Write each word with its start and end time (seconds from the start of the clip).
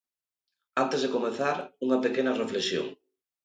Antes 0.83 0.99
de 1.03 1.09
comezar, 1.15 1.57
unha 1.85 2.01
pequena 2.05 2.37
reflexión. 2.41 2.87